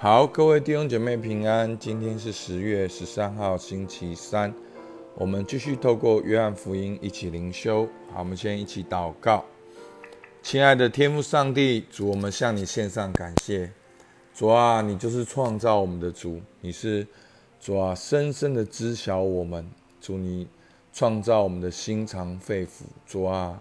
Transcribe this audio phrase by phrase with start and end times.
[0.00, 1.76] 好，各位弟兄姐妹平安。
[1.76, 4.54] 今天是十月十三号，星期三。
[5.16, 7.84] 我们继续透过约翰福音一起灵修。
[8.12, 9.44] 好，我们先一起祷告。
[10.40, 13.72] 亲爱的天父上帝，主，我们向你献上感谢。
[14.32, 17.04] 主啊，你就是创造我们的主，你是
[17.60, 19.68] 主啊，深深的知晓我们。
[20.00, 20.46] 主，你
[20.92, 22.82] 创造我们的心肠肺腑。
[23.04, 23.60] 主啊，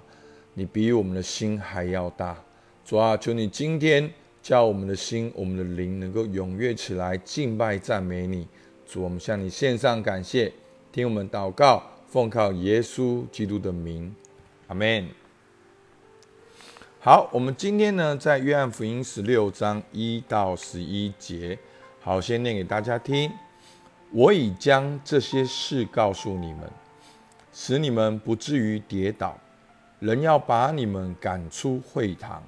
[0.54, 2.38] 你比我们的心还要大。
[2.85, 4.13] 主啊，求你今天。
[4.48, 8.47] 叫我们的心、我们的灵能够踊跃起来，敬拜赞美你，
[8.86, 10.50] 主，我们向你献上感谢，
[10.89, 14.15] 听我们祷告，奉靠耶稣基督的名，
[14.68, 15.10] 阿门。
[17.02, 21.60] 好，我们今天呢，在约翰福音十六章一到十一节，
[22.00, 23.29] 好，先念给大家听。
[24.14, 26.71] 我已将这些事告诉你们，
[27.52, 29.38] 使你们不至于跌倒。
[30.00, 32.41] 人要把你们赶出会堂。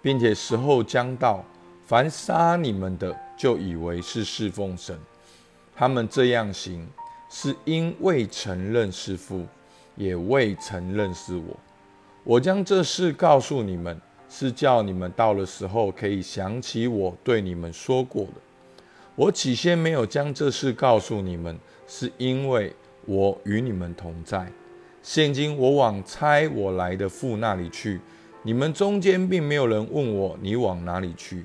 [0.00, 1.44] 并且时候将到，
[1.86, 4.98] 凡杀你们的，就以为是侍奉神。
[5.74, 6.86] 他们这样行，
[7.30, 9.46] 是因未承认是父，
[9.96, 11.56] 也未承认是我。
[12.24, 18.32] 我将这事告诉你们，是叫你们到了时候可以想起我对你们说过的。
[19.14, 22.74] 我起先没有将这事告诉你们，是因为
[23.06, 24.46] 我与你们同在。
[25.02, 28.00] 现今我往差我来的父那里去。
[28.48, 31.44] 你们中间并没有人问我你往哪里去，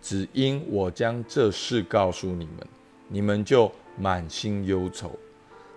[0.00, 2.68] 只因我将这事告诉你们，
[3.08, 5.10] 你们就满心忧愁。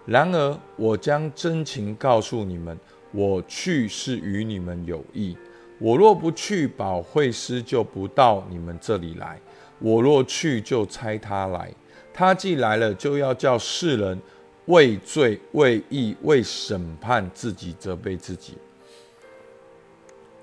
[0.06, 2.78] 然而我将真情告诉你们，
[3.12, 5.36] 我去是与你们有益。
[5.80, 9.36] 我若不去，保惠师就不到你们这里来；
[9.80, 11.74] 我若去，就差他来。
[12.14, 14.22] 他既来了，就要叫世人
[14.66, 18.54] 为罪、为义、为审判自己，责备自己。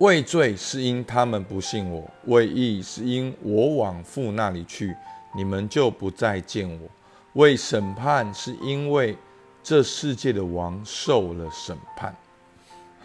[0.04, 4.94] 畏罪是因他们不信我，畏义是因我往父那里去，
[5.34, 6.86] 你们就不再见我。
[7.32, 9.16] 为审判是因为
[9.62, 12.14] 这世界的王受了审判。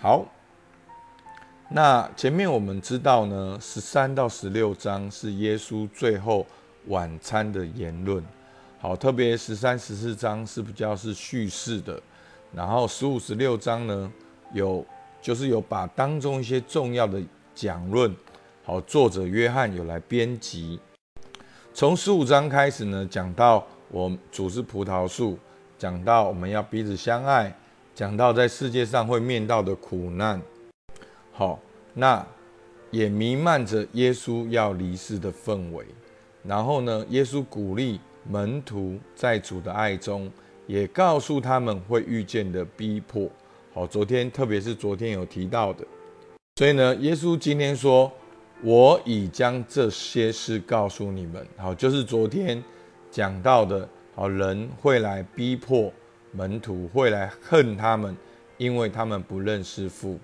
[0.01, 0.25] 好，
[1.69, 6.45] 那前面我们知道呢，十三到十六章是耶稣最后
[6.87, 8.21] 晚餐的言论。
[8.81, 11.97] 好，特别十三、十四章是比较是叙事的，
[12.53, 14.11] 然后十五、十六章呢
[14.51, 14.85] 有。
[15.21, 17.21] 就是有把当中一些重要的
[17.53, 18.15] 讲论，
[18.63, 20.79] 好，作者约翰有来编辑。
[21.73, 25.37] 从十五章开始呢，讲到我主是葡萄树，
[25.77, 27.53] 讲到我们要彼此相爱，
[27.93, 30.41] 讲到在世界上会面到的苦难。
[31.31, 31.59] 好，
[31.93, 32.25] 那
[32.91, 35.85] 也弥漫着耶稣要离世的氛围。
[36.43, 40.31] 然后呢，耶稣鼓励门徒在主的爱中，
[40.65, 43.29] 也告诉他们会遇见的逼迫。
[43.71, 45.85] 好，昨天特别是昨天有提到的，
[46.55, 48.11] 所以呢，耶稣今天说
[48.63, 52.61] ：“我已将这些事告诉你们。”好，就是昨天
[53.11, 55.93] 讲到的，好人会来逼迫
[56.31, 58.17] 门徒，会来恨他们，
[58.57, 60.19] 因为他们不认识父。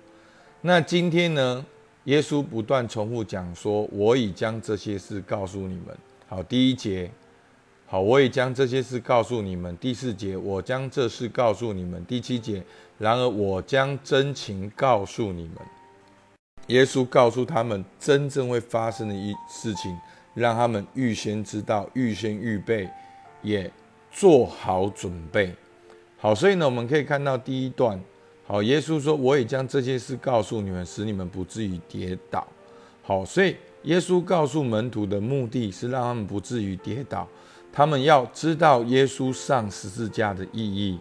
[0.60, 1.64] 那今天呢，
[2.04, 5.96] 耶稣不断重复讲说：“我已将这些事告诉你们。”
[6.26, 7.08] 好，第一节。
[7.88, 9.76] 好，我也将这些事告诉你们。
[9.76, 12.04] 第四节，我将这事告诉你们。
[12.04, 12.60] 第七节，
[12.98, 15.58] 然而我将真情告诉你们。
[16.66, 19.96] 耶稣告诉他们真正会发生的一事情，
[20.34, 22.88] 让他们预先知道、预先预备，
[23.40, 23.70] 也
[24.10, 25.54] 做好准备。
[26.18, 28.02] 好，所以呢，我们可以看到第一段。
[28.48, 32.44] 好，耶稣说：“我也将这些事告诉你们，使你们不至于跌倒。”
[33.04, 33.54] 好，所以
[33.84, 37.28] 耶稣告诉门徒的目的是让他们不至于跌倒。
[37.76, 40.98] 他们要知道耶稣上十字架的意义。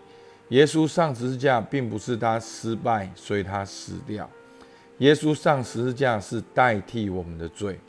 [0.50, 4.30] 耶稣上十字架并不是他失败，所以他死掉。
[4.98, 7.80] 耶稣上十字架是代替我们的罪。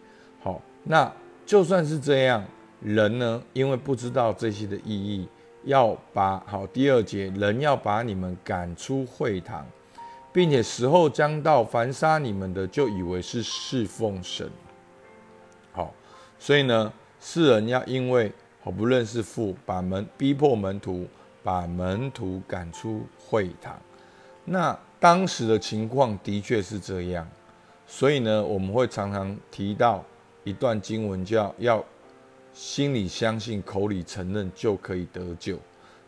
[0.41, 1.13] 好，那
[1.45, 2.45] 就算是这样，
[2.81, 5.27] 人呢，因为不知道这些的意义，
[5.65, 9.67] 要把好第二节，人要把你们赶出会堂，
[10.33, 14.49] 并且时候将到，凡杀你们的，就以为是侍奉神。
[15.73, 15.93] 好，
[16.39, 18.33] 所以呢，世人要因为。
[18.67, 21.07] 我不认识父，把门逼迫门徒，
[21.45, 23.81] 把门徒赶出会堂。
[24.45, 27.25] 那当时的情况的确是这样，
[27.87, 30.05] 所以呢，我们会常常提到
[30.43, 31.85] 一段经文，叫要
[32.53, 35.57] 心里相信，口里承认就可以得救。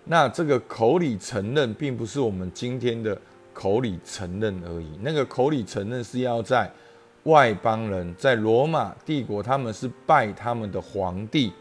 [0.03, 3.17] 那这个口里承认，并不是我们今天的
[3.55, 4.99] 口里承认而已。
[5.01, 6.69] 那个口里承认是要在
[7.23, 11.53] 外邦人，在罗马帝国，他们是拜他们的皇帝。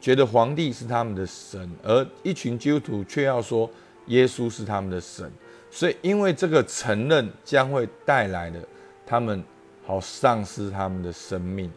[0.00, 3.68] 觉得皇帝是他们的神，而一群基督徒却要说
[4.06, 5.30] 耶稣是他们的神，
[5.70, 8.60] 所以因为这个承认将会带来的，
[9.04, 9.42] 他们
[9.84, 11.70] 好丧失他们的生命，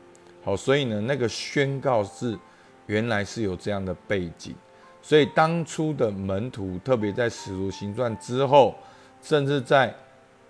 [0.43, 2.37] 好，所以呢，那个宣告是
[2.85, 4.53] 原来是有这样的背景，
[5.01, 8.75] 所以当初的门徒，特别在使徒行传之后，
[9.21, 9.93] 甚至在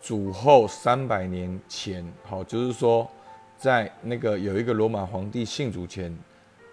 [0.02, 3.10] 主后三百年前，好，就是说，
[3.58, 6.16] 在那个有一个罗马皇帝信主前，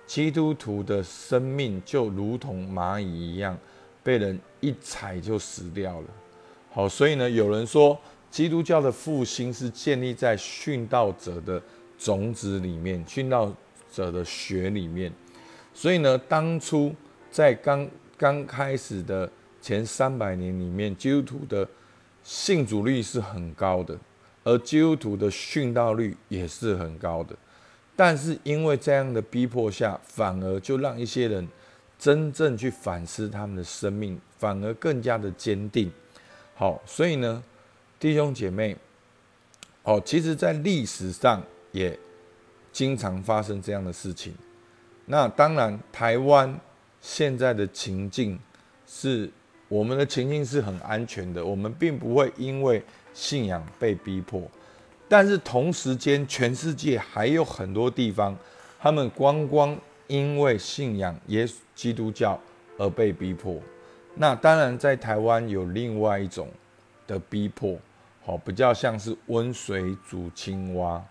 [0.09, 3.57] 基督徒的生命就如同蚂蚁一样，
[4.03, 6.07] 被人一踩就死掉了。
[6.73, 7.97] 好，所以呢，有人说，
[8.31, 11.63] 基督教的复兴是建立在殉道者的
[11.99, 13.55] 种子里面，殉道
[13.93, 15.13] 者的血里面。
[15.75, 16.95] 所以呢，当初
[17.31, 21.69] 在刚刚开始的前三百年里面，基督徒的
[22.25, 23.95] 信主率是很高的，
[24.43, 27.37] 而基督徒的殉道率也是很高的。
[27.99, 31.49] 但是因为这样的逼迫下，反而就让一些人
[31.99, 35.91] 真正去反思他们的生命，反而更加的坚定。
[36.55, 37.43] 好，所以呢，
[37.99, 38.77] 弟兄姐妹，
[39.83, 41.43] 哦，其实，在历史上
[41.73, 41.99] 也
[42.71, 44.33] 经常发生这样的事情。
[45.07, 46.57] 那当然，台湾
[47.01, 48.39] 现在的情境
[48.87, 49.29] 是
[49.67, 52.81] 我们的情境是很安全的，我们并不会因为
[53.13, 54.49] 信仰被逼迫。
[55.09, 58.37] 但是同时间，全世界还有很多地方，
[58.79, 59.75] 他们光光
[60.07, 62.39] 因为信仰耶稣基督教
[62.77, 63.57] 而被逼迫。
[64.17, 66.49] 那当然，在台湾有另外一种
[67.07, 67.79] 的逼迫，
[68.23, 71.03] 好，比较像是温水煮青蛙。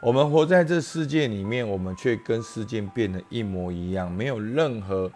[0.00, 5.10] 我们活在这世界里面，我们却跟世界变得一模一样，没有任何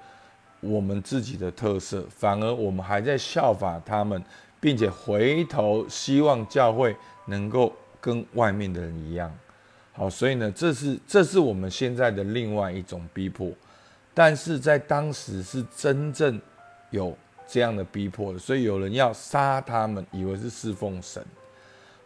[0.61, 4.25] 我们自己的特色，反而我们还在效法他们，
[4.59, 6.97] 并且回头希望教会
[7.27, 7.71] 能够。
[8.03, 9.33] 跟外面的人一样，
[9.93, 13.49] 好，所以呢，这是这是我们现在的另外一种逼迫，
[14.13, 16.41] 但是在当时是真正
[16.91, 17.17] 有
[17.47, 21.25] 这样的逼迫的，所以有人要杀他们，以为是侍奉神。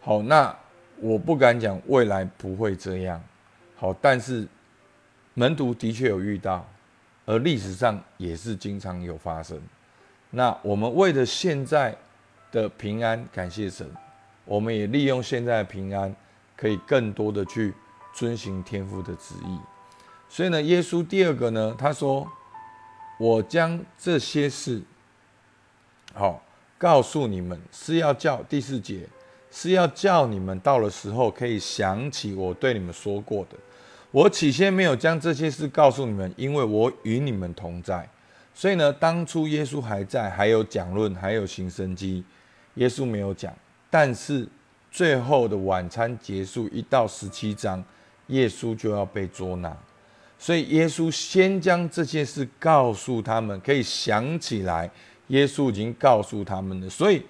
[0.02, 0.54] 好，那
[1.00, 3.18] 我不敢讲未来不会这样，
[3.76, 4.46] 好，但是
[5.32, 6.68] 门徒的确有遇到，
[7.24, 9.58] 而历史上也是经常有发生。
[10.30, 11.96] 那我们为了现在
[12.52, 13.90] 的平安，感谢神。
[14.46, 16.14] 我们也利用现在的平安，
[16.56, 17.74] 可以更多的去
[18.14, 19.58] 遵行天父的旨意。
[20.28, 22.26] 所以呢，耶稣第二个呢，他说
[23.18, 24.80] ：“我将这些事，
[26.14, 26.42] 好
[26.78, 29.08] 告诉你们，是要叫第四节，
[29.50, 33.56] 是要叫你们到了时候可以想起我对你们说过的。
[34.12, 38.08] 我起先没有将这些事告诉你们，因为我与你们同在。
[38.54, 42.24] 所以呢，当初耶稣还在，还有讲论，还有行生机，
[42.74, 43.52] 耶稣没有讲。”
[43.98, 44.46] 但是
[44.90, 47.82] 最后的晚餐结束，一到十七章，
[48.26, 49.74] 耶稣就要被捉拿，
[50.38, 54.90] 所以耶稣先将这些事告诉他们，可以想起来，
[55.28, 56.90] 耶稣已经告诉他们了。
[56.90, 57.22] 所以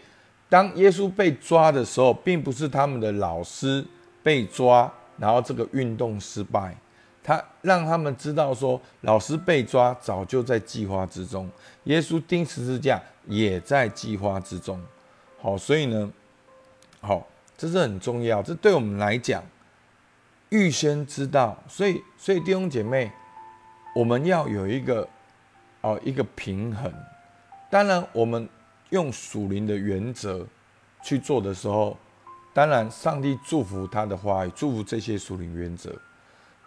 [0.48, 3.86] 当耶稣被抓的时候，并不是他们的老师
[4.20, 6.76] 被抓，然后这个运动失败，
[7.22, 11.48] 他让他们知道说，老师被抓早就在计划之中，
[11.84, 14.82] 耶稣钉十字架也在计划之中。
[15.40, 16.12] 好，所以呢。
[17.06, 17.24] 好，
[17.56, 18.42] 这是很重要。
[18.42, 19.40] 这对我们来讲，
[20.48, 23.12] 预先知道，所以，所以弟兄姐妹，
[23.94, 25.08] 我们要有一个
[25.82, 26.92] 哦，一个平衡。
[27.70, 28.48] 当然，我们
[28.90, 30.44] 用属灵的原则
[31.04, 31.96] 去做的时候，
[32.52, 35.94] 当然，上帝祝福他的话语，祝福这些属灵原则。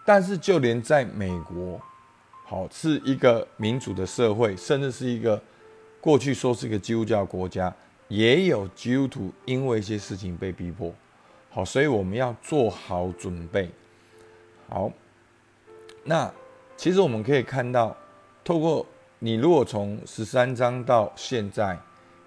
[0.05, 1.81] 但是，就连在美国，
[2.45, 5.41] 好，是一个民主的社会，甚至是一个
[5.99, 7.75] 过去说是一个基督教国家。
[8.09, 10.93] 也有基督徒因为一些事情被逼迫，
[11.49, 13.69] 好，所以我们要做好准备。
[14.67, 14.91] 好，
[16.03, 16.31] 那
[16.75, 17.95] 其实我们可以看到，
[18.43, 18.85] 透过
[19.19, 21.77] 你如果从十三章到现在，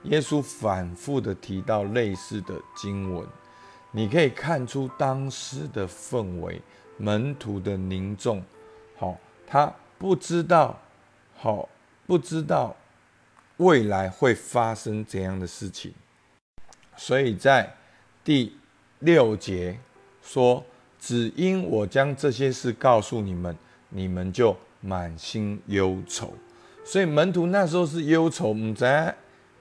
[0.04, 3.26] 耶稣反复的提到类似的经文，
[3.90, 6.60] 你可以看出当时的氛围，
[6.96, 8.42] 门徒的凝重，
[8.96, 10.78] 好，他不知道，
[11.36, 11.68] 好，
[12.06, 12.76] 不知道。
[13.62, 15.94] 未来会发生怎样的事情？
[16.96, 17.74] 所以在
[18.24, 18.56] 第
[18.98, 19.78] 六节
[20.20, 20.64] 说
[21.00, 23.56] ：“只因我将这些事告诉你们，
[23.88, 26.34] 你们就满心忧愁。”
[26.84, 28.84] 所以门徒那时候是忧愁，唔知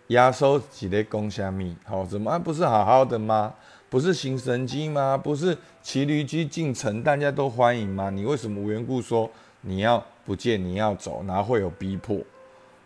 [0.08, 3.54] 亚收几类攻虾米，好怎么不是好好的吗？
[3.90, 5.16] 不是行神机吗？
[5.16, 8.10] 不是骑驴驹进城，大家都欢迎吗？
[8.10, 9.30] 你为什么无缘故说
[9.62, 12.18] 你要不见，你要走，然后会有逼迫？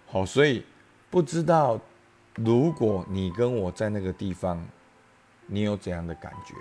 [0.08, 0.64] 好，所以。
[1.16, 1.80] 不知道，
[2.36, 4.62] 如果你跟我在那个地方，
[5.48, 6.54] 你有怎样的感觉？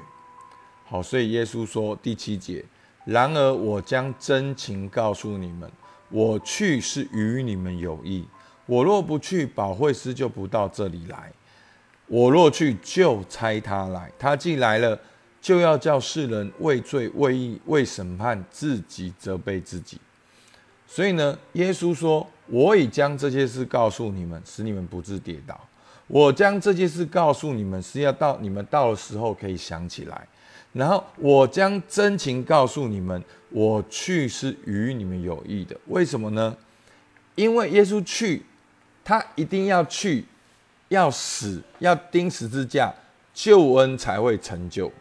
[0.84, 2.64] 好，所以耶稣说第七节：
[3.04, 5.68] 然而我将真情告诉你们，
[6.08, 8.24] 我去是与你们有益。
[8.66, 11.32] 我若不去，保惠师就不到这里来；
[12.06, 14.12] 我若去，就差他来。
[14.16, 14.96] 他既来了，
[15.40, 19.98] 就要叫世人为罪、为义、为审判，自己责备自己。
[20.86, 25.58] 所以呢，耶稣说：“我已将这些事告诉你们，使你们不致跌倒。
[26.06, 30.28] 我将这些事告诉你们，是要到你们到的时候可以想起来。
[30.72, 35.74] 然后我将真情告诉你们，我去是与你们有益的。
[35.86, 36.54] 为什么呢？
[37.36, 38.42] 因为耶稣去，
[39.02, 40.24] 他一定要去，
[40.88, 42.92] 要死，要钉十字架，
[43.32, 44.92] 救恩才会成就。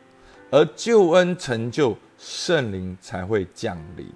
[0.49, 4.07] 而救恩成就，圣灵才会降临。”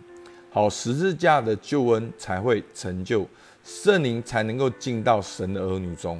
[0.57, 3.23] 好，十字架的救恩才会成就，
[3.63, 6.19] 圣灵才能够进到神的儿女中。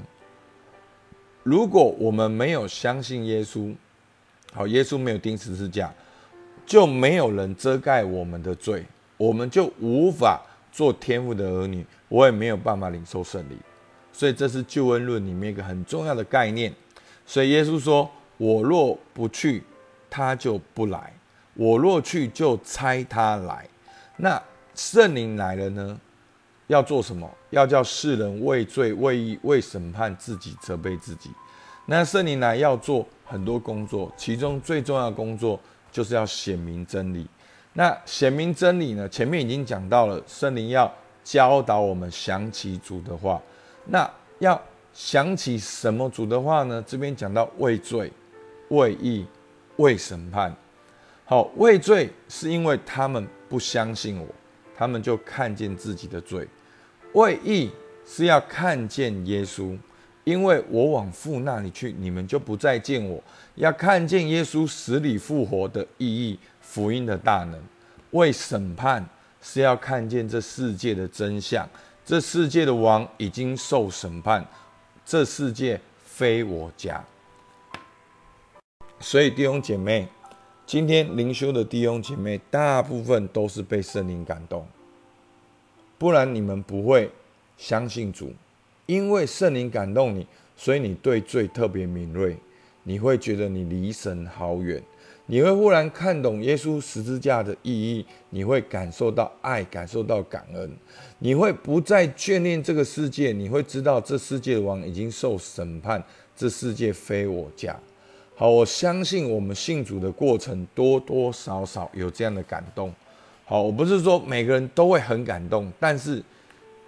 [1.42, 3.74] 如果我们没有相信耶稣，
[4.54, 5.92] 好，耶稣没有钉十字架，
[6.68, 8.86] 就没有人遮盖我们的罪，
[9.18, 10.40] 我们就无法
[10.72, 13.58] 做天父的儿女，我也没有办法领受圣灵。
[14.14, 16.72] 所以这是救恩论里面一个很重要的概念。
[17.26, 19.64] 所以耶稣说：“我若不去，
[20.12, 21.12] 他就不来；
[21.56, 23.68] 我若去，就差他来。”
[24.18, 24.42] 那
[24.76, 26.00] 圣灵来了呢？
[26.68, 27.30] 要做什么？
[27.52, 31.32] 要叫世人畏罪、畏义、为审判自己、责备自己。
[31.86, 35.58] 那圣灵来要做很多工作，其中最重要的工作
[35.92, 37.26] 就是要显明真理。
[37.72, 39.08] 那显明真理呢？
[39.08, 40.94] 前面已经讲到了，圣灵要
[41.24, 43.42] 教导我们想起主的话。
[43.86, 44.10] 那
[44.40, 44.62] 要
[44.94, 46.84] 想起什么主的话呢？
[46.86, 48.12] 这边讲到畏罪、
[48.70, 49.26] 畏义、
[49.78, 50.54] 为审判。
[51.24, 53.26] 好，畏罪是因为他们。
[53.50, 54.28] 不相信我，
[54.76, 56.48] 他们就看见自己的罪。
[57.14, 57.72] 为义
[58.06, 59.78] 是要看见耶稣，
[60.24, 63.24] 因为我往父那里去，你们就不再见我。
[63.56, 67.62] 要看见耶稣死里复活的意义，福音的大能。
[68.12, 69.06] 为审判
[69.42, 71.68] 是要看见这世界的真相，
[72.06, 74.46] 这世界的王已经受审判，
[75.06, 77.04] 这世界非我家。
[79.00, 80.08] 所以弟兄姐妹。
[80.68, 84.68] 今天灵修的弟兄姐妹，大部分都是被圣灵感动，
[85.98, 87.10] 不然你们不会
[87.58, 88.34] 相信主。
[88.86, 92.36] 因为圣灵感动你，所以你对罪特别敏锐，
[92.84, 94.84] 你会觉得你离神好远，
[95.28, 100.70] 你会忽然看懂耶稣十字架的意义，你会感受到爱，感受到感恩，
[101.20, 106.04] 你会不再眷恋这个世界，你会知道这世界王已经受审判，
[106.36, 107.80] 这世界非我家。
[108.40, 112.94] 好，我相信我们信主的过程多多少少有这样的感动。
[113.44, 116.22] 好，我不是说每个人都会很感动，但是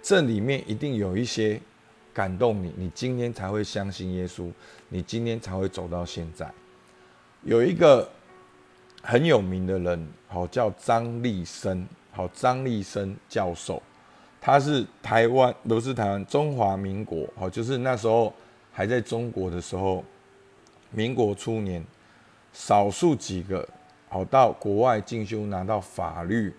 [0.00, 1.60] 这里面一定有一些
[2.14, 4.48] 感动你，你今天才会相信耶稣，
[4.90, 6.48] 你今天才会走到现在。
[7.42, 8.08] 有一个
[9.02, 13.82] 很有名的人，好叫张立生，好张立生教授，
[14.40, 18.32] 他是台湾，不是台湾，中华民国，好就是那时候
[18.70, 20.04] 还在中国的时候。
[20.90, 21.84] 民国初年，
[22.52, 23.68] 少数几个
[24.08, 26.54] 好到国外进修拿到法律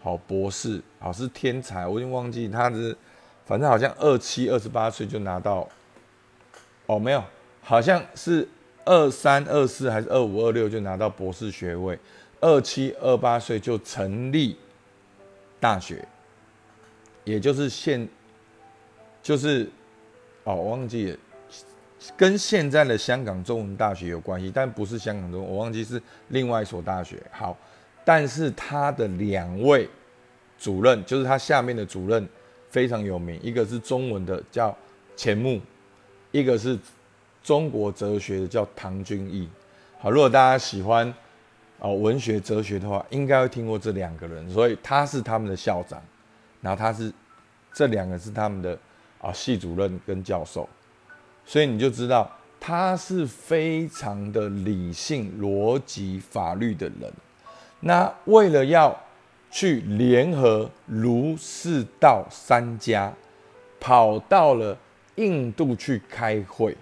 [0.00, 2.96] 好博士，好是天才，我已经忘记他是，
[3.44, 5.68] 反正好像二七二十八岁就拿到，
[6.86, 7.22] 哦没有，
[7.60, 8.48] 好像是
[8.84, 11.98] 二三二四还是二五二六就拿到博士学位，
[12.40, 14.56] 二七二八岁就成立
[15.60, 16.06] 大学，
[17.24, 18.08] 也就是现
[19.22, 19.68] 就是
[20.44, 21.18] 哦忘记了。
[22.16, 27.22] 跟现在的香港中文大学有关系，但不是香港中文，我忘记是另外一所大学。
[27.30, 27.56] 好，
[28.04, 29.88] 但是他的两位
[30.58, 32.28] 主任，就是他下面的主任
[32.70, 34.76] 非常有名，一个是中文的叫
[35.16, 35.60] 钱穆，
[36.32, 36.78] 一个是
[37.42, 39.48] 中国哲学的叫唐君毅。
[39.98, 41.12] 好，如果大家喜欢
[41.78, 46.00] 哦文学哲学的话，应该会听过这两个人，所以他是他们的校长，
[46.60, 47.10] 然后他是
[47.72, 48.78] 这两个是他们的
[49.18, 50.68] 啊系主任跟教授。
[51.48, 57.12] 所以你就知道他是非常的理性、逻辑、法律的人。
[57.78, 58.94] 那为了要
[59.48, 63.12] 去联合儒、释道三家，
[63.78, 64.76] 跑到了
[65.14, 66.76] 印度去开会，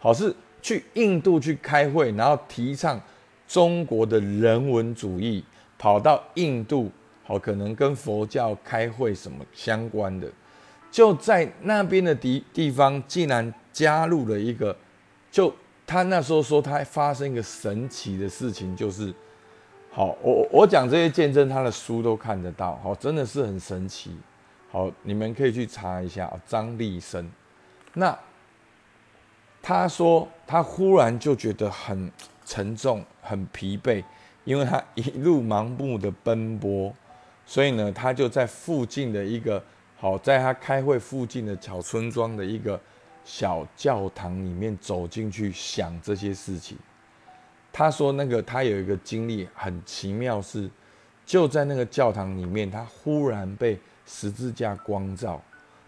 [0.00, 3.00] 好是去印度去开会，然后提倡
[3.46, 5.44] 中国的人文主义，
[5.78, 6.90] 跑到印度，
[7.22, 10.26] 好可能跟佛教开会什么相关的，
[10.90, 13.54] 就在那边的地地方，竟然。
[13.72, 14.76] 加入了一个，
[15.30, 15.52] 就
[15.86, 19.12] 他那时候说，他发生一个神奇的事情，就是
[19.90, 24.16] 好，我我讲这些见证，他的书都看得到，好，真的是很神奇，
[24.70, 27.30] 好，你们可以去查一下张立生，
[27.94, 28.16] 那
[29.60, 32.10] 他说他忽然就觉得很
[32.44, 34.04] 沉重、很疲惫，
[34.44, 36.94] 因为他一路盲目的奔波，
[37.46, 39.62] 所以呢，他就在附近的一个
[39.98, 42.78] 好，在他开会附近的小村庄的一个。
[43.24, 46.76] 小教堂里面走进去想这些事情，
[47.72, 50.68] 他说那个他有一个经历很奇妙，是
[51.24, 55.40] 就在那个教堂里面，他忽然被十字架光照，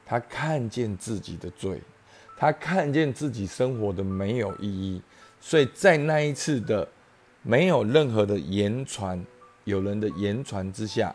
[0.07, 1.81] 他看见自己的罪，
[2.37, 5.03] 他看见自己生活的没有意义，
[5.41, 6.89] 所以在那一次的
[7.43, 9.23] 没有任何的言传，
[9.65, 11.15] 有人的言传之下，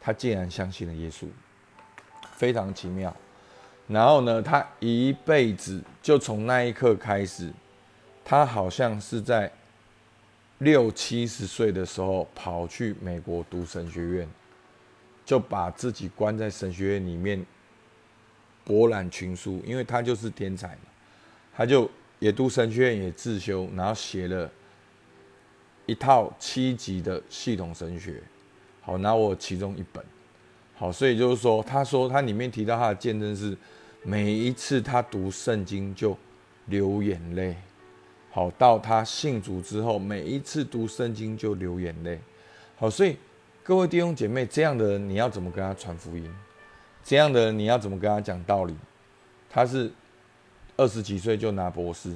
[0.00, 1.26] 他竟然相信了耶稣，
[2.34, 3.14] 非常奇妙。
[3.88, 7.52] 然后呢，他一辈子就从那一刻开始，
[8.24, 9.50] 他好像是在
[10.58, 14.28] 六七十岁的时候跑去美国读神学院，
[15.24, 17.44] 就把自己关在神学院里面
[18.64, 20.82] 博览群书，因为他就是天才嘛，
[21.54, 21.88] 他就
[22.18, 24.50] 也读神学院也自修，然后写了
[25.84, 28.20] 一套七级的系统神学，
[28.80, 30.04] 好拿我其中一本，
[30.76, 33.56] 好，所以就是说，他说他里面提到他的见证是。
[34.08, 36.16] 每一次他读圣经就
[36.66, 37.56] 流眼泪，
[38.30, 42.20] 好到他信主之后，每一次读圣经就流眼泪，
[42.76, 43.16] 好，所以
[43.64, 46.32] 各位弟兄姐妹，这样的人你要怎么跟他传福音？
[47.02, 48.76] 这样的人你要怎么跟他讲道理？
[49.50, 49.90] 他是
[50.76, 52.14] 二十几岁就拿博士，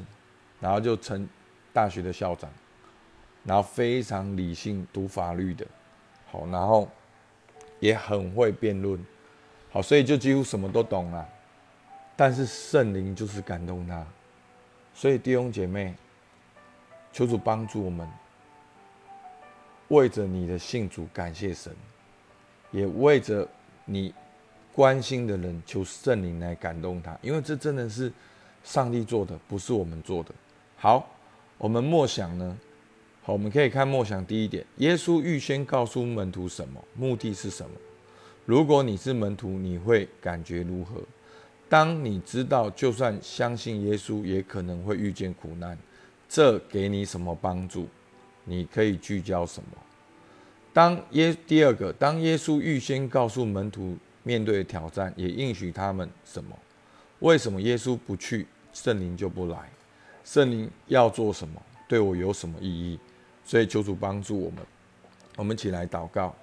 [0.60, 1.28] 然后就成
[1.72, 2.48] 大学的校长，
[3.42, 5.66] 然后非常理性读法律的，
[6.30, 6.88] 好，然后
[7.80, 9.04] 也很会辩论，
[9.70, 11.28] 好，所以就几乎什么都懂了。
[12.14, 14.06] 但是圣灵就是感动他，
[14.94, 15.94] 所以弟兄姐妹，
[17.12, 18.06] 求主帮助我们，
[19.88, 21.74] 为着你的信主感谢神，
[22.70, 23.48] 也为着
[23.86, 24.14] 你
[24.72, 28.12] 关心的人求圣灵来感动他，因为这真的是
[28.62, 30.30] 上帝做的，不是我们做的。
[30.76, 31.08] 好，
[31.56, 32.58] 我们默想呢，
[33.22, 37.76] 好，我们可以看默想第一点，耶稣预先告诉门徒什么，目的是什么？
[38.46, 41.02] 如果你是门徒，你会感觉如何？
[41.68, 45.76] 当你知道，就算相信耶稣，也可能会遇见苦难，
[46.28, 47.86] 这给你什么帮助？
[48.44, 49.76] 你可以聚焦什么？
[50.72, 56.58] 当耶第二个，当耶稣预先告诉门徒面对挑战，也应许他们什么？
[57.18, 59.70] 为什么耶稣不去，圣灵就不来？
[60.24, 61.60] 圣灵要做什么？
[61.86, 62.98] 对我有什么意义？
[63.44, 64.58] 所以求主帮助我们，
[65.36, 66.34] 我们一起来祷告。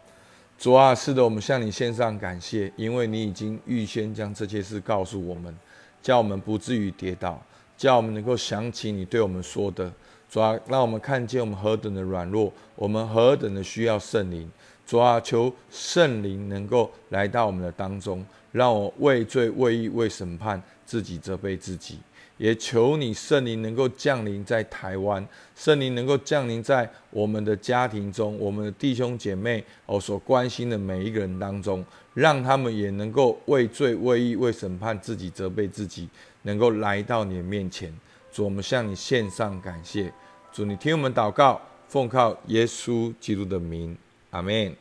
[0.58, 5.56] 主啊，是的，我们向你献上感谢，因为你已经预先将这些事告诉我们，
[6.02, 7.40] 叫我们不至于跌倒，
[7.78, 9.92] 叫我们能够想起你对我们说的。
[10.30, 14.50] 主啊，让我们看见我们何等的软弱，我们何等的需要圣灵。
[14.86, 22.00] 主啊，求圣灵能够来到我们的当中，让我畏罪、畏义、为审判自己责备自己。
[22.38, 36.08] 也求你圣灵能够降临在台湾，圣灵能够降临在我们的家庭中，我们的弟兄姐妹哦所关心的每一个人当中，让他们也能够为罪、为义、为审判自己、责备自己，
[36.44, 37.94] 能够来到你的面前。
[38.32, 40.14] 主，我们向你献上感谢。
[40.52, 43.98] 主，你听我们祷告，奉靠耶稣基督的名，
[44.30, 44.76] 阿门。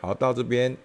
[0.00, 0.76] 好，到这边。